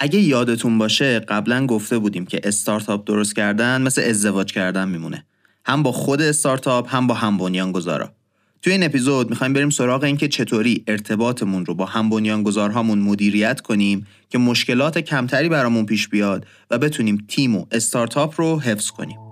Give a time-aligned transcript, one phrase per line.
[0.00, 5.24] اگه یادتون باشه قبلا گفته بودیم که استارتاپ درست کردن مثل ازدواج کردن میمونه.
[5.64, 8.12] هم با خود استارتاپ هم با هم بنیانگذارا
[8.62, 14.06] توی این اپیزود می‌خوایم بریم سراغ اینکه چطوری ارتباطمون رو با هم بنیانگذارهامون مدیریت کنیم
[14.30, 19.25] که مشکلات کمتری برامون پیش بیاد و بتونیم تیم و استارتاپ رو حفظ کنیم.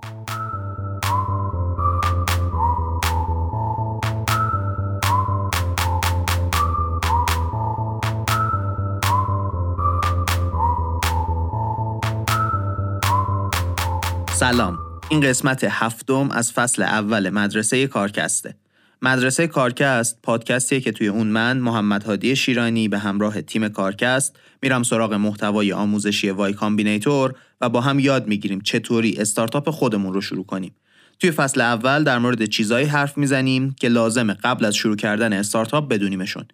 [14.51, 14.79] سلام.
[15.09, 18.55] این قسمت هفتم از فصل اول مدرسه کارکسته.
[19.01, 24.83] مدرسه کارکست پادکستیه که توی اون من محمد هادی شیرانی به همراه تیم کارکست میرم
[24.83, 30.45] سراغ محتوای آموزشی Y Combinator و با هم یاد می‌گیریم چطوری استارتاپ خودمون رو شروع
[30.45, 30.75] کنیم.
[31.19, 35.89] توی فصل اول در مورد چیزایی حرف می‌زنیم که لازمه قبل از شروع کردن استارتاپ
[35.89, 36.45] بدونیمشون.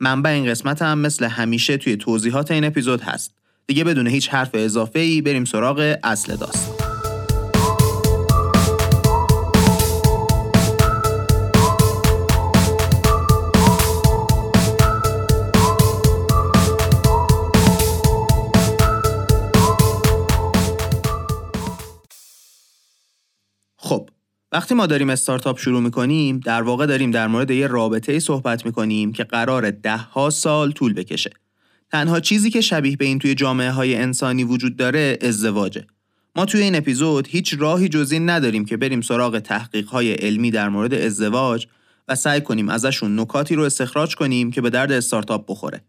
[0.00, 3.34] منبع این قسمت هم مثل همیشه توی توضیحات این اپیزود هست.
[3.66, 6.97] دیگه بدون هیچ حرف اضافه ای بریم سراغ اصل داستان.
[24.52, 28.66] وقتی ما داریم استارتاپ شروع می‌کنیم در واقع داریم در مورد یه رابطه ای صحبت
[28.66, 31.30] می‌کنیم که قرار ده ها سال طول بکشه.
[31.90, 35.86] تنها چیزی که شبیه به این توی جامعه های انسانی وجود داره ازدواجه.
[36.36, 40.50] ما توی این اپیزود هیچ راهی جز این نداریم که بریم سراغ تحقیق های علمی
[40.50, 41.66] در مورد ازدواج
[42.08, 45.80] و سعی کنیم ازشون نکاتی رو استخراج کنیم که به درد استارتاپ بخوره.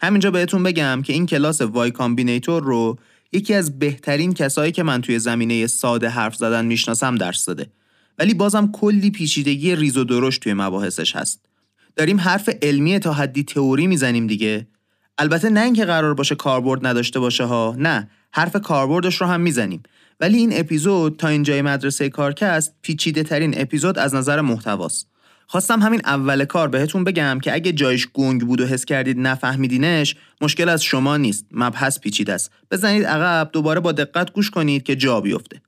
[0.00, 2.98] همینجا بهتون بگم که این کلاس Y Combinator رو
[3.32, 7.70] یکی از بهترین کسایی که من توی زمینه ساده حرف زدن می‌شناسم درس داده.
[8.18, 11.46] ولی بازم کلی پیچیدگی ریز و درشت توی مباحثش هست.
[11.96, 14.66] داریم حرف علمی تا حدی تئوری می‌زنیم دیگه.
[15.18, 17.74] البته نه اینکه قرار باشه کاربرد نداشته باشه ها.
[17.78, 19.82] نه حرف کاربردش رو هم می‌زنیم.
[20.20, 25.08] ولی این اپیزود تا اینجای مدرسه کارکست پیچیده ترین اپیزود از نظر محتواست.
[25.46, 30.16] خواستم همین اول کار بهتون بگم که اگه جایش گنگ بود و حس کردید نفهمیدینش
[30.40, 31.46] مشکل از شما نیست.
[31.50, 32.50] مبحث پیچیده است.
[32.70, 35.60] بزنید عقب دوباره با دقت گوش کنید که جا بیفته.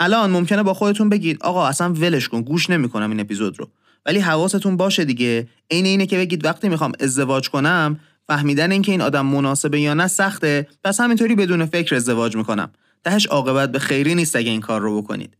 [0.00, 3.70] الان ممکنه با خودتون بگید آقا اصلا ولش کن گوش نمی‌کنم این اپیزود رو
[4.06, 9.00] ولی حواستون باشه دیگه عین اینه که بگید وقتی می‌خوام ازدواج کنم فهمیدن اینکه این
[9.00, 12.70] آدم مناسبه یا نه سخته پس همینطوری بدون فکر ازدواج می‌کنم
[13.04, 15.36] تهش عاقبت به خیری نیست اگه این کار رو بکنید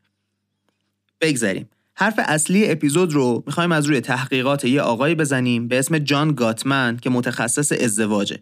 [1.21, 6.35] بگذریم حرف اصلی اپیزود رو می‌خوایم از روی تحقیقات یه آقایی بزنیم به اسم جان
[6.35, 8.39] گاتمن که متخصص ازدواجه.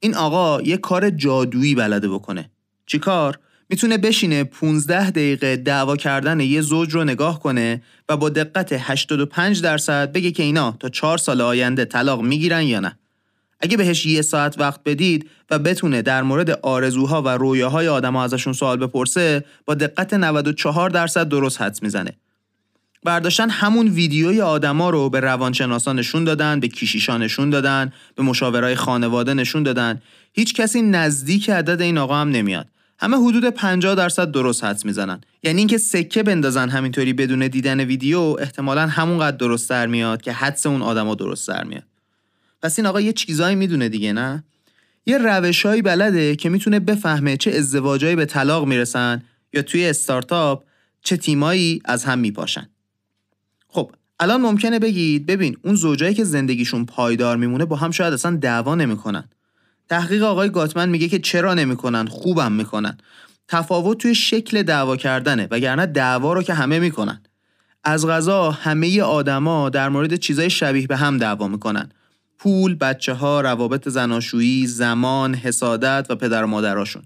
[0.00, 2.50] این آقا یه کار جادویی بلده بکنه.
[2.86, 3.38] چی کار؟
[3.70, 9.62] می‌تونه بشینه 15 دقیقه دعوا کردن یه زوج رو نگاه کنه و با دقت 85
[9.62, 12.98] درصد بگه که اینا تا 4 سال آینده طلاق می‌گیرن یا نه.
[13.60, 18.52] اگه بهش یه ساعت وقت بدید و بتونه در مورد آرزوها و رویاهای آدمها ازشون
[18.52, 22.12] سوال بپرسه با دقت 94 درصد درست حدس می‌زنه.
[23.04, 28.74] برداشتن همون ویدیوی آدما رو به روانشناسان نشون دادن به کیشیشان نشون دادن به مشاورای
[28.74, 30.02] خانواده نشون دادن
[30.32, 32.66] هیچ کسی نزدیک عدد این آقا هم نمیاد
[33.02, 35.20] همه حدود 50 درصد درست حدس می‌زنن.
[35.42, 40.66] یعنی اینکه سکه بندازن همینطوری بدون دیدن ویدیو احتمالا همونقدر درست در میاد که حدس
[40.66, 41.82] اون آدما درست در میاد.
[42.62, 44.44] پس این آقا یه چیزایی می‌دونه دیگه نه؟
[45.06, 49.22] یه روشهایی بلده که می‌تونه بفهمه چه ازدواجایی به طلاق می‌رسن
[49.52, 50.64] یا توی استارتاپ
[51.02, 52.68] چه تیمایی از هم میپاشن.
[53.68, 58.36] خب الان ممکنه بگید ببین اون زوجایی که زندگیشون پایدار میمونه با هم شاید اصلا
[58.36, 59.24] دعوا نمی‌کنن.
[59.90, 62.98] تحقیق آقای گاتمن میگه که چرا نمی‌کنن؟ خوبم می‌کنن.
[63.48, 67.22] تفاوت توی شکل دعوا کردنه وگرنه دعوا رو که همه می‌کنن.
[67.84, 71.88] از غذا همه آدما در مورد چیزای شبیه به هم دعوا می‌کنن.
[72.38, 77.02] پول، بچه ها، روابط زناشویی، زمان، حسادت و پدر و مادراشون.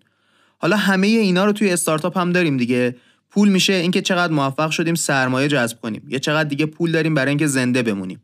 [0.59, 2.97] حالا همه اینا رو توی استارتاپ هم داریم دیگه.
[3.31, 6.07] پول میشه اینکه چقدر موفق شدیم سرمایه جذب کنیم.
[6.09, 8.23] یا چقدر دیگه پول داریم برای اینکه زنده بمونیم.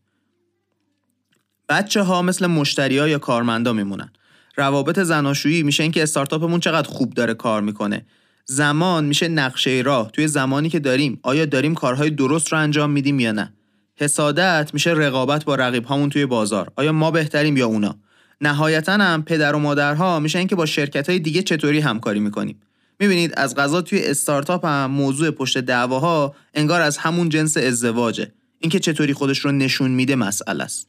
[1.69, 4.13] بچه ها مثل مشتری ها یا کارمندا میمونن.
[4.57, 8.07] روابط زناشویی میشه اینکه استارتاپمون چقدر خوب داره کار می‌کنه.
[8.45, 10.11] زمان میشه نقشه راه.
[10.11, 13.53] توی زمانی که داریم آیا داریم کارهای درست رو انجام میدیم یا نه؟
[13.97, 16.73] حسادت میشه رقابت با رقیب هامون توی بازار.
[16.77, 17.97] آیا ما بهتریم یا اونا؟
[18.41, 22.61] نهایتا هم پدر و مادرها میشه اینکه با شرکت های دیگه چطوری همکاری می‌کنیم.
[23.01, 28.33] می‌بینید از غذا توی استارتاپ هم موضوع پشت دعواها انگار از همون جنس ازدواجه.
[28.59, 30.89] اینکه چطوری خودش رو نشون میده مسئله است.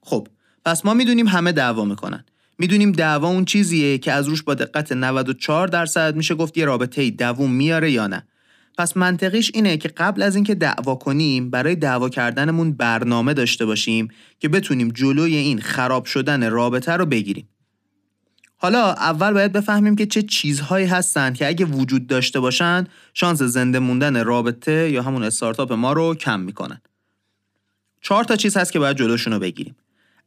[0.00, 0.28] خب
[0.64, 2.24] پس ما می‌دونیم همه دعوا می‌کنن
[2.58, 7.02] می‌دونیم دعوا اون چیزیه که از روش با دقت 94 درصد میشه گفت یه رابطه
[7.02, 8.26] ای دووم میاره یا نه
[8.78, 14.08] پس منطقیش اینه که قبل از اینکه دعوا کنیم برای دعوا کردنمون برنامه داشته باشیم
[14.40, 17.48] که بتونیم جلوی این خراب شدن رابطه رو بگیریم
[18.56, 23.78] حالا اول باید بفهمیم که چه چیزهایی هستن که اگه وجود داشته باشن شانس زنده
[23.78, 26.80] موندن رابطه یا همون استارتاپ ما رو کم می‌کنن.
[28.00, 29.76] چهار تا چیز هست که باید جلوشون رو بگیریم.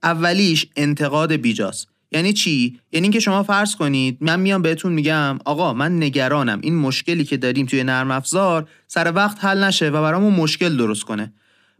[0.04, 1.88] اولیش انتقاد بیجاست.
[2.12, 6.60] یعنی چی؟ یعنی اینکه شما فرض کنید من میام بهتون میگم آقا من نگرانم.
[6.64, 11.04] این مشکلی که داریم توی نرم افزار سر وقت حل نشه و برامون مشکل درست
[11.04, 11.34] کنه.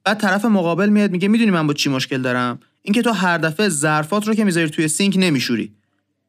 [0.04, 3.70] بعد طرف مقابل میاد میگه می‌دونی من با چی مشکل دارم؟ اینکه تو هر دفعه
[3.70, 5.72] ظرفات رو که می‌ذاری توی سینک نمیشوری.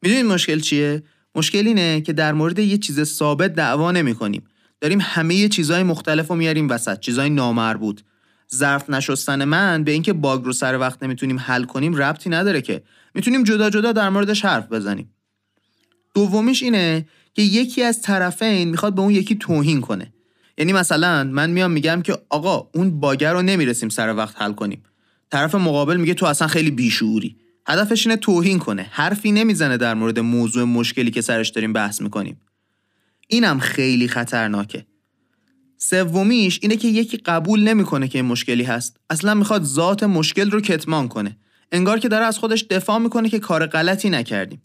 [0.01, 1.03] می‌دونید مشکل چیه؟
[1.35, 4.43] مشکل اینه که در مورد یه چیز ثابت دعوا نمی‌کنیم.
[4.81, 8.01] داریم همه چیزهای مختلف رو میاریم وسط چیزهای نامربوط.
[8.55, 12.83] ظرف نشستن من به اینکه باگ رو سر وقت نمی‌تونیم حل کنیم ربطی نداره که.
[13.13, 15.13] می‌تونیم جدا جدا در موردش حرف بزنیم.
[16.15, 20.13] دومیش اینه که یکی از طرفین می‌خواد به اون یکی توهین کنه.
[20.57, 24.83] یعنی مثلا من میام میگم که آقا اون باگر رو نمی‌رسیم سر وقت حل کنیم.
[25.31, 27.37] طرف مقابل میگه تو اصلا خیلی بیشعوری
[27.67, 28.87] هدفش اینه توهین کنه.
[28.91, 32.41] حرفی نمی‌زنه در مورد موضوع مشکلی که سرش داریم بحث می‌کنیم.
[33.27, 34.85] اینم خیلی خطرناکه.
[35.81, 38.97] سومیش اینه که یکی قبول نمی‌کنه که این مشکلی هست.
[39.09, 41.37] اصلا می‌خواد ذات مشکل رو کتمان کنه.
[41.71, 44.61] انگار که داره از خودش دفاع می‌کنه که کار غلطی نکردیم.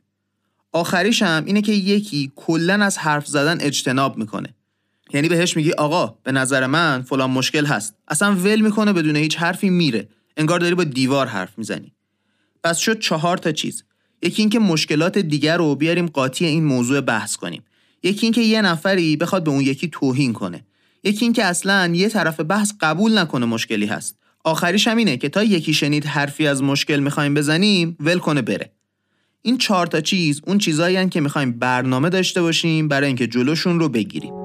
[0.72, 4.54] آخریش هم اینه که یکی کلا از حرف زدن اجتناب می‌کنه.
[5.12, 7.94] یعنی بهش میگی آقا به نظر من فلان مشکل هست.
[8.08, 10.08] اصلا ول می‌کنه بدون هیچ حرفی میره.
[10.36, 11.92] انگار داری با دیوار حرف می‌زنی.
[12.64, 13.84] پس شد چهار تا چیز.
[14.22, 17.62] یکی اینکه مشکلات دیگر رو بیاریم قاطی این موضوع بحث کنیم.
[18.02, 20.64] یکی اینکه یه نفری بخواد به اون یکی توهین کنه.
[21.04, 24.18] یکی اینکه اصلا یه طرف بحث قبول نکنه مشکلی هست.
[24.44, 28.72] آخریش هم اینه که تا یکی شنید حرفی از مشکل می‌خوایم بزنیم ول کنه بره.
[29.42, 33.88] این چهار تا چیز اون چیزایی که می‌خوایم برنامه داشته باشیم برای اینکه جلوشون رو
[33.88, 34.43] بگیریم.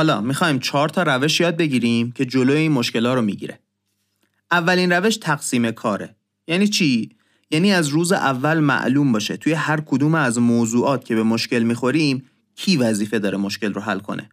[0.00, 3.58] حالا می‌خوایم چهار تا روش یاد بگیریم که جلوی این مشکلات رو می‌گیره.
[4.50, 6.16] اولین روش تقسیم کاره.
[6.48, 7.10] یعنی چی؟
[7.50, 12.24] یعنی از روز اول معلوم باشه توی هر کدوم از موضوعات که به مشکل می‌خوریم
[12.56, 14.28] کی وظیفه داره مشکل رو حل کنه.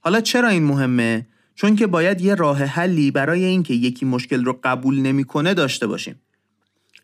[0.00, 4.60] حالا چرا این مهمه؟ چون که باید یه راه حلی برای اینکه یکی مشکل رو
[4.64, 6.20] قبول نمی‌کنه داشته باشیم.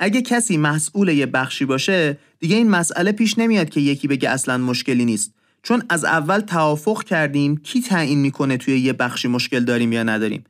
[0.01, 4.59] اگه کسی مسئول یه بخشی باشه دیگه این مسئله پیش نمیاد که یکی بگه اصلا
[4.59, 9.93] مشکلی نیست چون از اول توافق کردیم کی تعیین می‌کنه توی یه بخشی مشکل داریم
[9.93, 10.45] یا نداریم.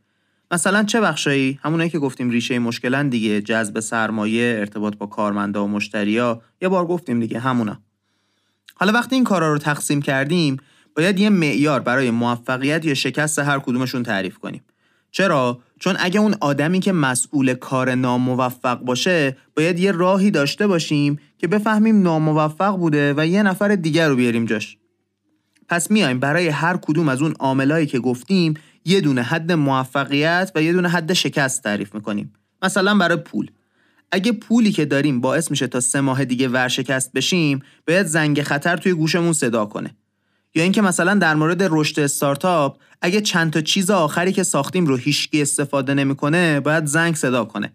[0.51, 5.69] مثلا چه بخشایی؟ همونایی که گفتیم ریشه مشکلن دیگه جذب سرمایه ارتباط با کارمندا و
[5.69, 6.43] مشتریا.
[6.63, 7.79] یه بار گفتیم دیگه همونا.
[8.75, 10.57] حالا وقتی این کارا رو تقسیم کردیم
[10.97, 14.63] باید یه معیار برای موفقیت یا شکست هر کدومشون تعریف کنیم.
[15.11, 21.19] چرا؟ چون اگه اون آدمی که مسئول کار ناموفق باشه باید یه راهی داشته باشیم
[21.39, 24.77] که بفهمیم ناموفق بوده و یه نفر دیگر رو بیاریم جاش.
[25.73, 28.55] پس میایم برای هر کدوم از اون عاملایی که گفتیم
[28.85, 32.33] یه دونه حد موفقیت و یه دونه حد شکست تعریف می‌کنیم.
[32.63, 33.51] مثلا برای پول.
[34.11, 38.77] اگه پولی که داریم باعث میشه تا سه ماه دیگه ورشکست بشیم باید زنگ خطر
[38.77, 39.97] توی گوشمون صدا کنه.
[40.55, 44.97] یا اینکه مثلا در مورد رشد استارتاپ اگه چند تا چیز آخری که ساختیم رو
[44.97, 47.73] هیچکی استفاده نمی‌کنه باید زنگ صدا کنه.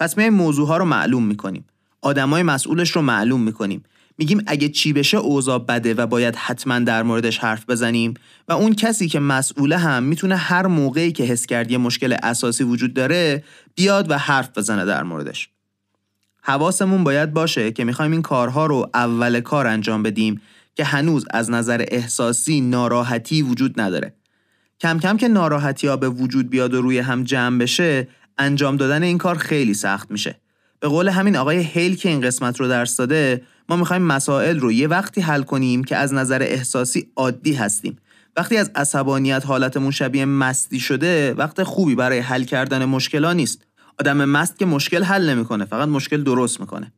[0.00, 1.64] پس میایم موضوع ها رو معلوم می‌کنیم.
[2.02, 3.82] آدمای مسئولش رو معلوم می‌کنیم.
[4.18, 8.14] میگیم اگه چی بشه اوضاع بده و باید حتما در موردش حرف بزنیم.
[8.48, 12.94] و اون کسی که مسئوله هم می‌تونه هر موقعی که حس کرد مشکل اساسی وجود
[12.94, 13.44] داره
[13.74, 15.48] بیاد و حرف بزنه در موردش.
[16.42, 20.40] حواسمون باید باشه که می‌خوایم این کارها رو اول کار انجام بدیم
[20.74, 24.14] که هنوز از نظر احساسی ناراحتی وجود نداره.
[24.80, 28.08] کم کم که ناراحتی ها به وجود بیاد و روی هم جمع بشه
[28.38, 30.40] انجام دادن این کار خیلی سخت میشه.
[30.80, 34.72] به قول همین آقای هیل که این قسمت رو درس داده ما می‌خوایم مسائل رو
[34.72, 37.96] یه وقتی حل کنیم که از نظر احساسی عادی هستیم.
[38.36, 43.64] وقتی از عصبانیت حالتمون شبیه مستی شده وقت خوبی برای حل کردن مشکلا نیست.
[44.00, 46.92] آدم مست که مشکل حل نمی‌کنه فقط مشکل درست می‌کنه.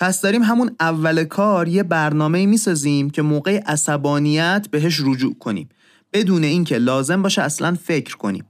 [0.00, 5.68] پس داریم همون اول کار یه برنامه می‌سازیم که موقع عصبانیت بهش رجوع کنیم.
[6.12, 8.44] بدون اینکه لازم باشه اصلا فکر کنیم.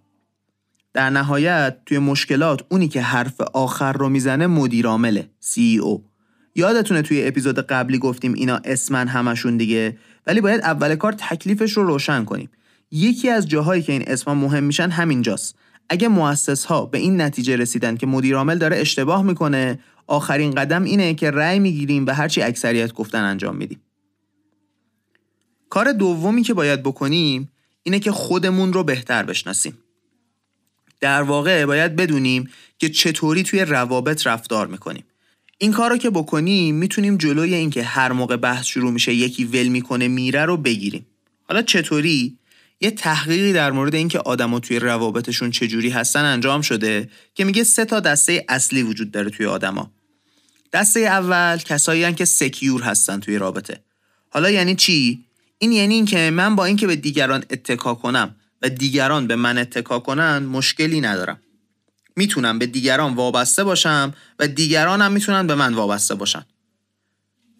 [0.95, 6.12] در نهایت توی مشکلات اونی که حرف آخر رو می‌زنه مدیر عامله CEO
[6.55, 11.83] یادتونه توی اپیزود قبلی گفتیم اینا اسمن همشون دیگه ولی باید اول کار تکلیفش رو
[11.83, 12.51] روشن کنیم.
[12.91, 15.57] یکی از جاهایی که این اسما مهم میشن همینجاست.
[15.89, 20.85] اگه مؤسس ها به این نتیجه رسیدن که مدیر عامل داره اشتباه می‌کنه آخرین قدم
[20.85, 23.81] اینه که رأی می‌گیریم و هرچی اکثریت گفتن انجام میدیم.
[25.71, 29.79] کار دومی که باید بکنیم اینه که خودمون رو بهتر بشناسیم.
[31.01, 35.05] در واقع باید بدونیم که چطوری توی روابط رفتار می‌کنیم.
[35.63, 39.69] این کار رو که بکنیم می‌تونیم جلوی اینکه هر موقع بحث شروع میشه یکی ول
[39.69, 41.07] می‌کنه میره رو بگیریم.
[41.49, 42.39] حالا چطوری؟
[42.81, 47.85] یه تحقیقی در مورد اینکه آدما توی روابطشون چجوری هستن انجام شده که میگه سه
[47.85, 49.91] تا دسته اصلی وجود داره توی آدما
[50.73, 53.81] دسته اول کسایی که سکیور هستن توی رابطه.
[54.31, 55.25] حالا یعنی چی؟
[55.59, 59.99] این یعنی اینکه من با اینکه به دیگران اتکا کنم و دیگران به من اتکا
[59.99, 61.41] کنن مشکلی ندارم.
[62.17, 66.45] می‌تونم به دیگران وابسته باشم و دیگران هم می‌تونن به من وابسته باشن.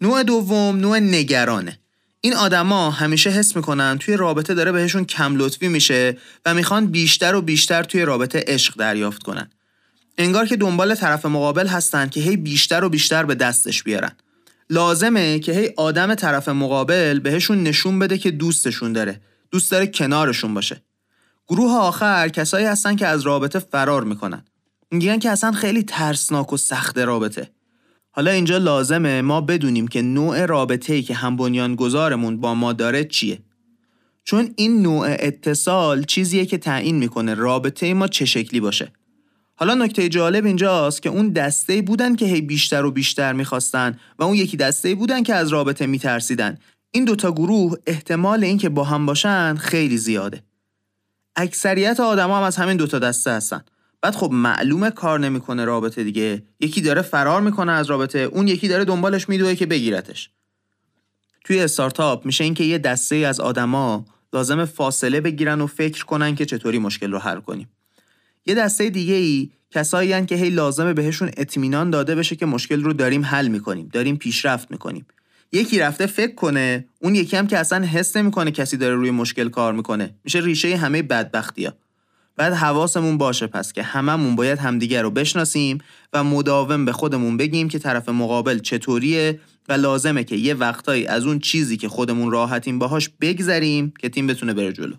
[0.01, 1.79] نوع دوم نوع نگرانه.
[2.21, 7.35] این آدما همیشه حس می‌کنن توی رابطه داره بهشون کم لطفی میشه و می‌خوان بیشتر
[7.35, 9.49] و بیشتر توی رابطه عشق دریافت کنن.
[10.17, 14.11] انگار که دنبال طرف مقابل هستن که هی بیشتر و بیشتر به دستش بیارن.
[14.69, 19.21] لازمه که هی آدم طرف مقابل بهشون نشون بده که دوستشون داره.
[19.51, 20.83] دوست داره کنارشون باشه.
[21.47, 24.45] گروه آخر کسایی هستن که از رابطه فرار می‌کنن.
[24.91, 27.49] میگن که اصلا خیلی ترسناک و سخت رابطه.
[28.11, 33.39] حالا اینجا لازمه ما بدونیم که نوع رابطه‌ای که هم گذارمون با ما داره چیه.
[34.23, 38.91] چون این نوع اتصال چیزیه که تعیین می‌کنه رابطه ما چه شکلی باشه.
[39.55, 44.23] حالا نکته جالب اینجاست که اون دسته بودن که هی بیشتر و بیشتر می‌خواستن و
[44.23, 46.57] اون یکی دسته بودن که از رابطه میترسیدن.
[46.91, 50.43] این دوتا گروه احتمال اینکه با هم باشن خیلی زیاده.
[51.35, 53.63] اکثریت آدما هم از همین دوتا دسته هستن.
[54.01, 56.43] بعد خب معلومه کار نمی‌کنه رابطه دیگه.
[56.59, 60.29] یکی داره فرار می‌کنه از رابطه اون یکی داره دنبالش میدوه که بگیرتش.
[61.43, 66.45] توی استارتاپ میشه اینکه یه دسته از آدما لازم فاصله بگیرن و فکر کنن که
[66.45, 67.69] چطوری مشکل رو حل کنیم.
[68.45, 72.93] یه دسته دیگه ای کسایی که هی لازمه بهشون اطمینان داده بشه که مشکل رو
[72.93, 75.05] داریم حل می‌کنیم داریم پیشرفت می‌کنیم.
[75.53, 79.49] یکی رفته فکر کنه اون یکی هم که اصلا حس نمی‌کنه کسی داره روی مشکل
[79.49, 80.15] کار می‌کنه.
[80.23, 81.73] میشه ریشه همه بدبختیا
[82.35, 85.77] بعد حواسمون باشه پس که هممون باید همدیگر رو بشناسیم
[86.13, 91.25] و مداوم به خودمون بگیم که طرف مقابل چطوریه و لازمه که یه وقتایی از
[91.25, 94.95] اون چیزی که خودمون راحتیم باهاش بگذریم که تیم بتونه بره جلو.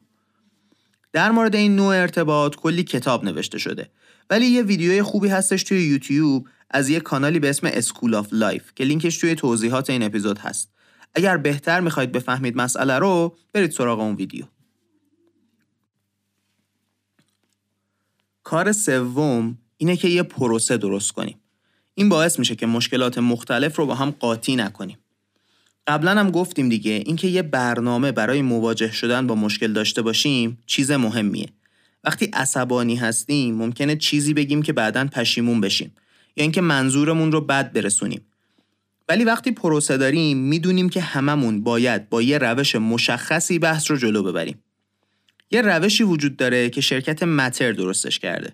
[1.13, 3.91] در مورد این نوع ارتباط کلی کتاب نوشته شده.
[4.31, 8.73] ولی یه ویدیوی خوبی هستش توی یوتیوب از یه کانالی به اسم School of Life
[8.75, 10.71] که لینکش توی توضیحات این اپیزود هست.
[11.15, 14.45] اگر بهتر می‌خواید بفهمید مسئله رو برید سراغ اون ویدیو.
[18.43, 21.41] کار سوم اینه که یه پروسه درست کنیم.
[21.95, 24.99] این باعث میشه که مشکلات مختلف رو با هم قاطی نکنیم.
[25.87, 30.91] قبلا هم گفتیم دیگه اینکه یه برنامه برای مواجه شدن با مشکل داشته باشیم چیز
[30.91, 31.49] مهمیه.
[32.05, 35.93] وقتی عصبانی هستیم ممکنه چیزی بگیم که بعدا پشیمون بشیم.
[36.37, 38.21] یا اینکه منظورمون رو بد برسونیم.
[39.09, 44.23] ولی وقتی پروسه داریم می‌دونیم که هممون باید با یه روش مشخصی بحث رو جلو
[44.23, 44.63] ببریم.
[45.51, 48.53] یه روشی وجود داره که شرکت متر درستش کرده.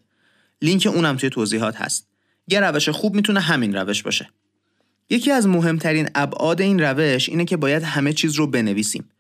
[0.62, 2.06] لینک اونم توی توضیحات هست.
[2.48, 4.30] یه روش خوب می‌تونه همین روش باشه.
[5.10, 9.10] یکی از مهمترین ابعاد این روش اینه که باید همه چیز رو بنویسیم.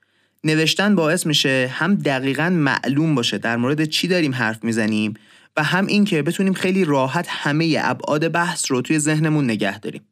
[0.44, 5.14] نوشتن باعث میشه هم دقیقا معلوم باشه در مورد چی داریم حرف می‌زنیم
[5.56, 10.02] و هم اینکه بتونیم خیلی راحت همه ابعاد بحث رو توی ذهنمون نگه داریم.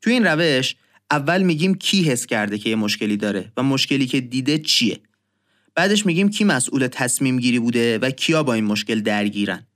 [0.00, 0.76] توی این روش
[1.10, 5.00] اول میگیم کی حس کرده که یه مشکلی داره و مشکلی که دیده چیه.
[5.74, 9.66] بعدش میگیم کی مسئول تصمیم گیری بوده و کیا با این مشکل درگیرن.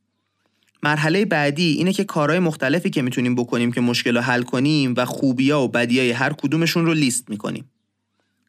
[0.83, 5.05] مرحله بعدی اینه که کارهای مختلفی که می‌تونیم بکنیم که مشکل رو حل کنیم و
[5.05, 7.71] خوبیا و بدیای هر کدومشون رو لیست می‌کنیم.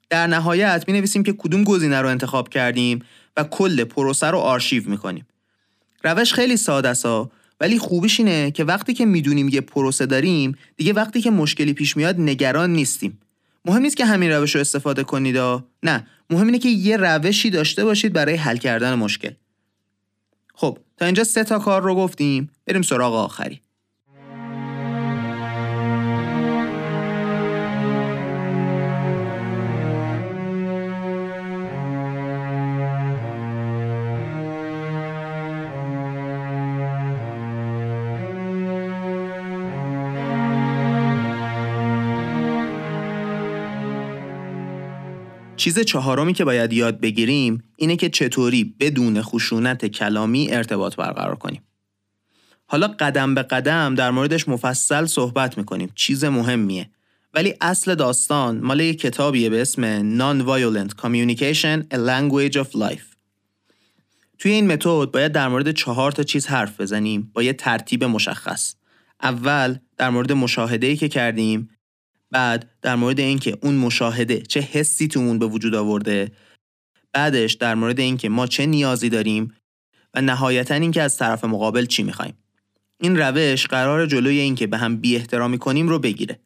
[0.10, 3.00] در نهایت می نویسیم که کدوم گزینه رو انتخاب کردیم
[3.38, 5.26] و کل پروسه رو آرشیو می‌کنیم.
[6.04, 7.06] روش خیلی ساده است
[7.60, 11.98] ولی خوبیش اینه که وقتی که می‌دونیم یه پروسه داریم دیگه وقتی که مشکلی پیش
[11.98, 13.20] میاد نگران نیستیم.
[13.66, 15.38] مهم نیست که همین روش رو استفاده کنید
[15.84, 19.32] نه مهم اینه که یه روشی داشته باشید برای حل کردن مشکل.
[20.54, 23.62] خب تا اینجا سه تا کار رو گفتیم بریم سراغ آخری.
[45.64, 51.62] چیز چهارمی که باید یاد بگیریم اینه که چطوری بدون خشونت کلامی ارتباط برقرار کنیم.
[52.66, 55.90] حالا قدم به قدم در موردش مفصل صحبت می‌کنیم.
[55.96, 56.90] چیز مهمیه.
[57.34, 63.16] ولی اصل داستان مال یک کتابیه به اسم Non-Violent Communication A Language of Life.
[64.38, 68.76] توی این متد باید در مورد چهار تا چیز حرف بزنیم با یه ترتیب مشخص.
[69.22, 71.70] اول در مورد مشاهده که کردیم
[72.34, 76.32] بعد در مورد اینکه اون مشاهده چه حسی تو به وجود آورده
[77.14, 79.54] بعدش در مورد اینکه ما چه نیازی داریم
[80.14, 82.38] و نهایتا اینکه از طرف مقابل چی می‌خوایم.
[83.00, 86.40] این روش قرار جلوی اینکه به هم بی احترامی کنیم رو بگیره.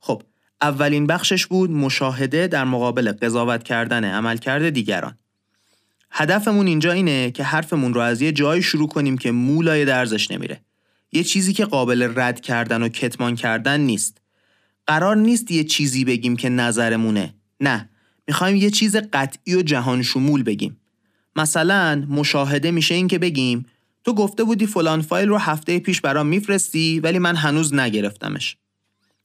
[0.00, 0.22] خب
[0.62, 5.18] اولین بخشش بود مشاهده در مقابل قضاوت کردن عملکرد دیگران.
[6.10, 10.60] هدفمون اینجا اینه که حرفمون رو از یه جایی شروع کنیم که مولای درزش نمیره.
[11.12, 14.25] یه چیزی که قابل رد کردن و کتمان کردن نیست.
[14.86, 17.34] قرار نیست یه چیزی بگیم که نظرمونه.
[17.60, 17.88] نه
[18.28, 20.80] می‌خوایم یه چیز قطعی و جهان شمول بگیم.
[21.36, 23.66] مثلا مشاهده میشه این که بگیم
[24.04, 28.56] تو گفته بودی فلان فایل رو هفته پیش برام میفرستی ولی من هنوز نگرفتمش.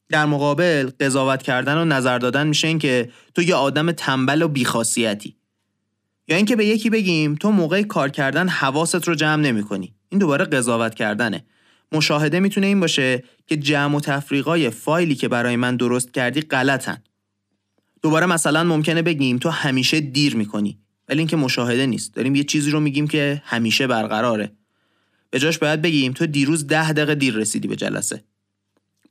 [0.10, 4.48] در مقابل قضاوت کردن و نظر دادن میشه این که تو یه آدم تنبل و
[4.48, 5.36] بیخاصیتی.
[6.28, 9.94] یا اینکه به یکی بگیم تو موقع کار کردن حواست رو جمع نمی کنی.
[10.10, 11.46] این دوباره قضاوت کردنه.
[11.92, 17.04] مشاهده می‌تونه این باشه که جمع و تفریقای فایلی که برای من درست کردی غلطن.
[18.02, 20.80] دوباره مثلا ممکنه بگیم تو همیشه دیر می‌کنی
[21.10, 22.14] ولی اینکه مشاهده نیست.
[22.14, 24.52] داریم یه چیزی رو میگیم که همیشه برقراره.
[25.30, 28.24] به جاش باید بگیم تو دیروز ده دقیقه دیر رسیدی به جلسه.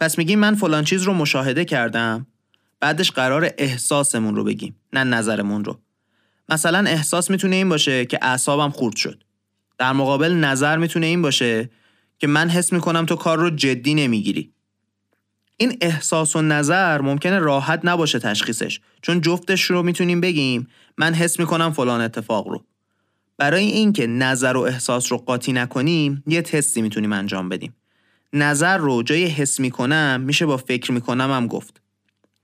[0.00, 2.26] پس میگیم من فلان چیز رو مشاهده کردم
[2.80, 5.80] بعدش قرار احساسمون رو بگیم نه نظرمون رو.
[6.48, 9.24] مثلا احساس می‌تونه این باشه که اعصابم خورد شد.
[9.78, 11.70] در مقابل نظر می‌تونه این باشه
[12.20, 14.52] که من حس می‌کنم تو کار رو جدی نمی‌گیری.
[15.56, 21.40] این احساس و نظر ممکنه راحت نباشه تشخیصش چون جفتش رو می‌تونیم بگیم من حس
[21.40, 22.64] می‌کنم فلان اتفاق رو.
[23.38, 27.76] برای اینکه نظر و احساس رو قاطی نکنیم یه تستی می‌تونیم انجام بدیم.
[28.32, 31.80] نظر رو جای حس می‌کنم میشه با فکر می‌کنم هم گفت.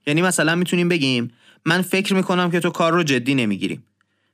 [0.06, 1.32] یعنی مثلا می‌تونیم بگیم
[1.64, 3.84] من فکر می‌کنم که تو کار رو جدی نمی‌گیریم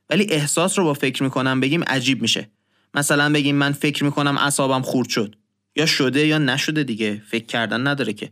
[0.09, 2.49] ولی احساس رو با فکر می‌کنم بگیم عجیب میشه.
[2.93, 5.35] مثلا بگیم من فکر می‌کنم اعصابم خورد شد.
[5.75, 8.31] یا شده یا نشده دیگه فکر کردن نداره که.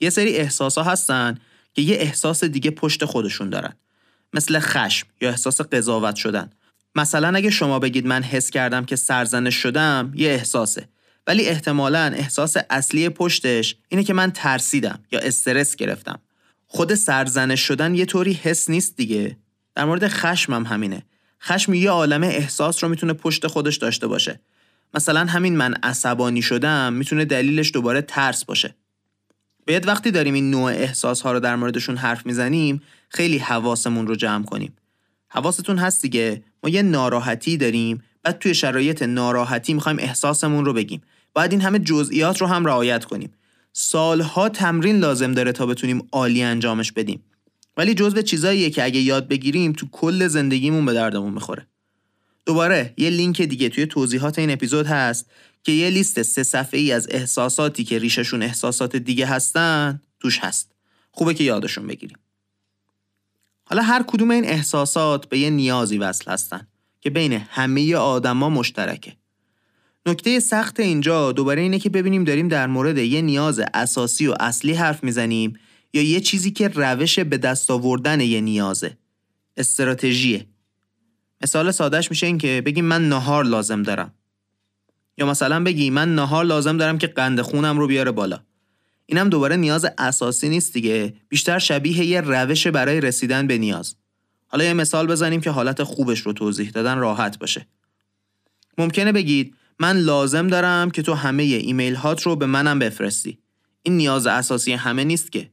[0.00, 1.38] یه سری احساس ها هستن
[1.74, 3.72] که یه احساس دیگه پشت خودشون دارن.
[4.32, 6.50] مثل خشم یا احساس قضاوت شدن.
[6.94, 10.88] مثلا اگه شما بگید من حس کردم که سرزنش شدم یه احساسه.
[11.26, 16.18] ولی احتمالا احساس اصلی پشتش اینه که من ترسیدم یا استرس گرفتم.
[16.66, 19.36] خود سرزنش شدن یه طوری حس نیست دیگه.
[19.74, 21.02] در مورد خشمم همینه.
[21.46, 24.40] خشم یه عالم احساس رو می‌تونه پشت خودش داشته باشه.
[24.94, 28.74] مثلا همین من عصبانی شدم می‌تونه دلیلش دوباره ترس باشه.
[29.66, 34.16] باید وقتی داریم این نوع احساس ها رو در موردشون حرف می‌زنیم خیلی حواسمون رو
[34.16, 34.76] جمع کنیم.
[35.28, 41.02] حواستون هست دیگه ما یه ناراحتی داریم بعد توی شرایط ناراحتی می‌خوایم احساسمون رو بگیم.
[41.34, 43.32] باید این همه جزئیات رو هم رعایت کنیم.
[43.72, 47.22] سالها تمرین لازم داره تا بتونیم عالی انجامش بدیم.
[47.76, 51.66] ولی جزو چیزاییه که اگه یاد بگیریم تو کل زندگیمون به دردمون می‌خوره.
[52.46, 55.30] دوباره یه لینک دیگه توی توضیحات این اپیزود هست
[55.62, 60.72] که یه لیست سه صفحه ای از احساساتی که ریششون احساسات دیگه هستن توش هست.
[61.10, 62.18] خوبه که یادشون بگیریم.
[63.64, 66.66] حالا هر کدوم این احساسات به یه نیازی وصل هستن
[67.00, 69.16] که بین همه آدما مشترکه.
[70.06, 74.72] نکته سخت اینجا دوباره اینه که ببینیم داریم در مورد یه نیاز اساسی و اصلی
[74.72, 75.58] حرف می‌زنیم
[75.92, 78.96] یا یه چیزی که روش به دست آوردن یه نیازه.
[79.56, 80.46] استراتژیه.
[81.42, 84.14] مثال سادهش میشه این که بگیم من نهار لازم دارم.
[85.18, 88.40] یا مثلا بگی من نهار لازم دارم که قند خونم رو بیاره بالا.
[89.06, 91.14] اینم دوباره نیاز اساسی نیست دیگه.
[91.28, 93.94] بیشتر شبیه یه روش برای رسیدن به نیاز.
[94.46, 97.66] حالا یه مثال بزنیم که حالت خوبش رو توضیح دادن راحت باشه.
[98.78, 103.38] ممکنه بگید من لازم دارم که تو همه ایمیل هات رو به منم بفرستی.
[103.82, 105.50] این نیاز اساسی همه نیست که.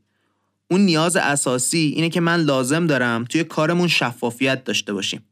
[0.73, 5.23] اون نیاز اساسی اینه که من لازم دارم توی کارمون شفافیت داشته باشیم.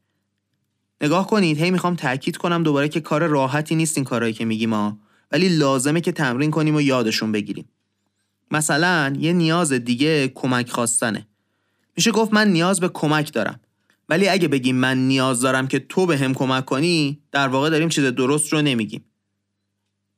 [1.00, 4.70] نگاه کنید هی می‌خوام تاکید کنم دوباره که کار راحتی نیست این کارهایی که میگیم
[4.70, 4.98] ما
[5.32, 7.68] ولی لازمه که تمرین کنیم و یادشون بگیریم.
[8.50, 11.26] مثلا یه نیاز دیگه کمک خواستنه.
[11.96, 13.60] میشه گفت من نیاز به کمک دارم.
[14.08, 17.88] ولی اگه بگیم من نیاز دارم که تو به هم کمک کنی در واقع داریم
[17.88, 19.04] چیز درست رو نمیگیم.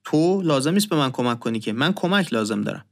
[0.05, 2.85] تو لازم نیست به من کمک کنی که من کمک لازم دارم.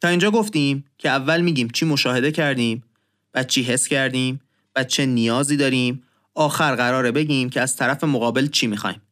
[0.00, 2.84] تا اینجا گفتیم که اول میگیم چی مشاهده کردیم
[3.32, 4.40] بعد چی حس کردیم
[4.74, 6.02] بعد چه نیازی داریم.
[6.34, 9.02] آخر قراره بگیم که از طرف مقابل چی می‌خوایم.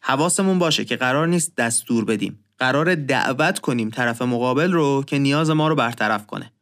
[0.00, 2.44] حواسمون باشه که قرار نیست دستور بدیم.
[2.58, 6.52] قرار دعوت کنیم طرف مقابل رو که نیاز ما رو برطرف کنه.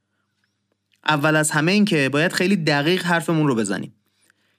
[1.09, 3.95] اول از همه این که باید خیلی دقیق حرفمون رو بزنیم.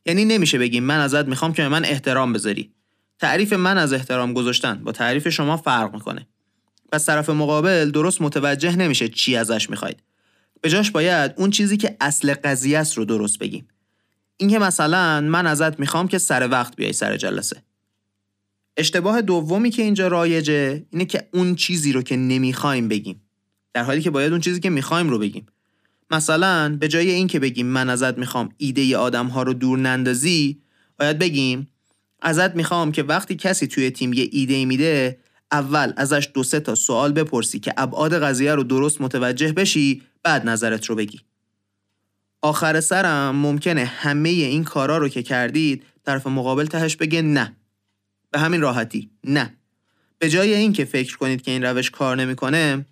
[0.06, 2.72] یعنی نمیشه بگیم من ازت می‌خوام که من احترام بذاری.
[3.20, 6.28] تعریف من از احترام گذاشتن با تعریف شما فرق می‌کنه.
[6.92, 10.04] پس طرف مقابل درست متوجه نمیشه چی ازش می‌خواید.
[10.62, 13.68] به جاش باید اون چیزی که اصل قضیه است رو درست بگیم.
[14.38, 17.64] اینکه مثلا من ازت می‌خوام که سر وقت بیای سر جلسه.
[18.78, 23.22] اشتباه دومی که اینجا رایجه اینه که اون چیزی رو که نمی‌خوایم بگیم.
[23.74, 25.46] در حالی که باید اون چیزی که می‌خوایم رو بگیم.
[26.12, 30.62] مثلا به جای این که بگیم من ازت می‌خوام ایده آدم ها رو دور نندازی
[31.00, 31.68] باید بگیم
[32.22, 35.20] ازت می‌خوام که وقتی کسی توی تیم یه ایده میده
[35.52, 40.50] اول ازش دو سه تا سوال بپرسی که ابعاد قضیه رو درست متوجه بشی بعد
[40.50, 41.22] نظرت رو بگی.
[42.42, 47.56] آخر سرم ممکنه همه این کارا رو که کردید طرف مقابل تهش بگه نه.
[48.32, 49.54] به همین راحتی نه.
[50.20, 52.86] به جای اینکه فکر کنید که این روش کار نمی‌کنه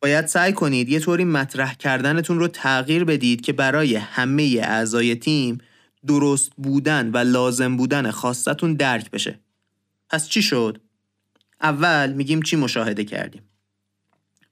[0.00, 5.58] باید سعی کنید یه طوری مطرح کردنتون رو تغییر بدید که برای همه اعضای تیم
[6.06, 9.40] درست بودن و لازم بودن خواستتون درک بشه.
[10.10, 10.80] پس چی شد؟
[11.60, 13.42] اول میگیم چی مشاهده کردیم؟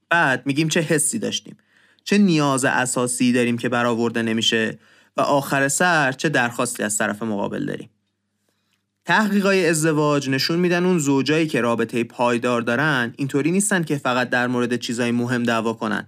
[0.08, 1.56] بعد میگیم چه حسی داشتیم؟
[2.04, 4.78] چه نیاز اساسی داریم که برآورده نمیشه؟
[5.16, 7.90] و آخر سر چه درخواستی از طرف مقابل داریم؟
[9.04, 14.46] تحقیقای ازدواج نشون میدن اون زوجایی که رابطه پایدار دارن اینطوری نیستن که فقط در
[14.46, 16.06] مورد چیزای مهم دعوا کنن.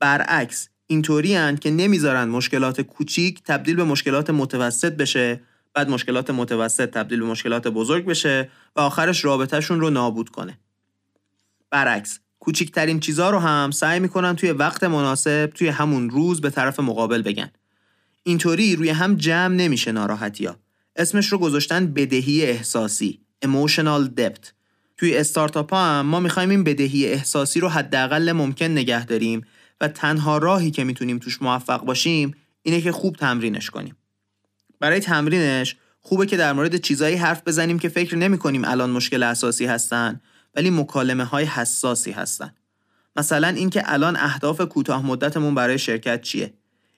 [0.00, 5.40] برعکس اینطوری که نمی‌ذارن مشکلات کوچیک تبدیل به مشکلات متوسط بشه
[5.76, 10.58] بعد مشکلات متوسط تبدیل به مشکلات بزرگ بشه و آخرش رابطهشون رو نابود کنه.
[11.70, 16.80] برعکس کوچیکترین چیزها رو هم سعی می‌کنن توی وقت مناسب توی همون روز به طرف
[16.80, 17.50] مقابل بگن.
[18.22, 20.56] اینطوری روی هم جمع نمیشه ناراحتی ها
[20.96, 24.50] اسمش رو گذاشتن بدهی احساسی emotional debt
[24.96, 29.46] توی استارتاپ هم ما می‌خوایم این بدهی احساسی رو حداقل ممکن نگه داریم
[29.80, 33.96] و تنها راهی که می‌تونیم توش موفق باشیم اینه که خوب تمرینش کنیم.
[34.80, 35.76] برای تمرینش.
[36.00, 40.20] خوبه که در مورد چیزایی حرف بزنیم که فکر نمی کنیم الان مشکل اساسی هستن
[40.54, 42.54] ولی مکالمه های حساسی هستن.
[43.16, 46.54] مثلا اینکه الان اهداف کوتاه مدتمون برای شرکت چیه؟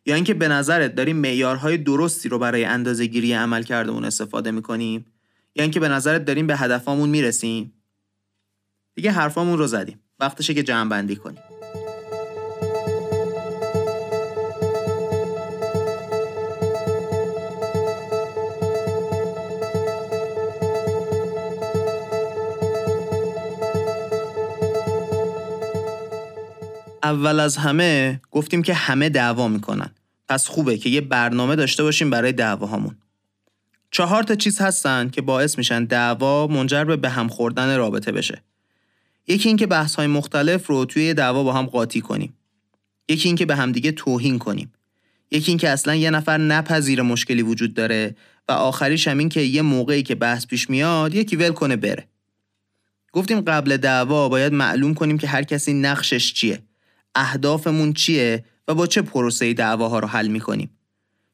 [0.06, 5.06] یا اینکه به نظرت داریم معیارهای درستی رو برای اندازه گیری عمل کردمون استفاده می‌کنیم؟
[5.54, 7.72] یا اینکه به نظرت داریم به هدفامون می‌رسیم؟
[8.94, 10.00] دیگه حرفامون رو زدیم.
[10.20, 11.58] وقتشه که جمع بندی کنیم.
[27.09, 29.90] اول از همه گفتیم که همه دعوا می‌کنن.
[30.29, 32.97] پس خوبه که یه برنامه داشته باشیم برای دعواهامون.
[33.90, 38.42] چهار تا چیز هستن که باعث میشن دعوا منجر به به هم خوردن رابطه بشه.
[39.27, 42.35] یکی اینکه بحث های مختلف رو توی یه دعوا با هم قاطی کنیم.
[43.09, 44.73] یکی اینکه به همدیگه توهین کنیم.
[45.31, 48.16] یکی اینکه اصلا یه نفر نپذیر مشکلی وجود داره
[48.49, 52.09] و آخریش هم این که یه موقعی که بحث پیش میاد یکی ول کنه بره.
[53.12, 56.67] گفتیم قبل دعوا باید معلوم کنیم که هر کسی نقشش چیه.
[57.18, 60.70] اهدافمون چیه و با چه پروسه دعواها رو حل می‌کنیم؟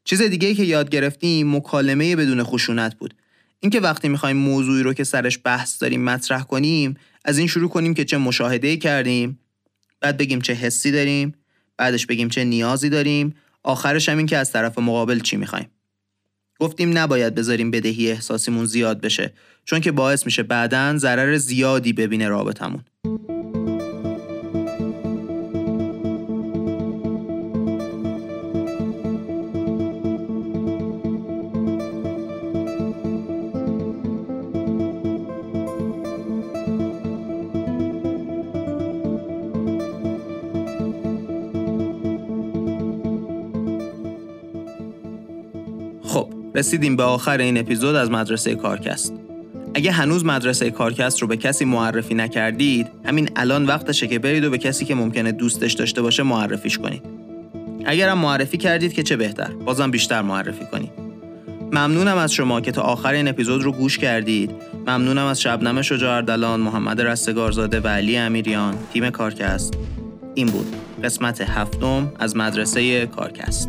[0.04, 3.14] چیز دیگه که یاد گرفتیم مکالمه بدون خشونت بود.
[3.60, 7.94] اینکه وقتی می‌خوایم موضوعی رو که سرش بحث داریم مطرح کنیم از این شروع کنیم
[7.94, 9.38] که چه مشاهده کردیم
[10.00, 11.34] بعد بگیم چه حسی داریم
[11.76, 15.70] بعدش بگیم چه نیازی داریم آخرش هم این که از طرف مقابل چی می‌خوایم.
[16.60, 19.32] گفتیم نباید بذاریم بدهی احساسیمون زیاد بشه
[19.64, 22.84] چون که باعث میشه بعدا ضرر زیادی ببینه رابطمون
[46.54, 49.12] رسیدیم به آخر این اپیزود از مدرسه کارکست.
[49.74, 54.50] اگه هنوز مدرسه کارکست رو به کسی معرفی نکردید همین الان وقتشه که برید و
[54.50, 57.02] به کسی که ممکنه دوستش داشته باشه معرفیش کنید.
[57.84, 60.90] اگرم معرفی کردید که چه بهتر بازم بیشتر معرفی کنید.
[61.72, 64.50] ممنونم از شما که تا آخر این اپیزود رو گوش کردید.
[64.86, 68.74] ممنونم از شبنم شجاع اردلان محمد رستگارزاده و علی امیریان.
[68.92, 69.74] تیم کارکست
[70.34, 70.76] این بود.
[71.04, 73.68] قسمت هفتم از مدرسه کارکست.